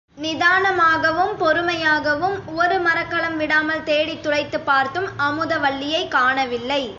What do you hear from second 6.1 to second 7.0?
காணவில்லை.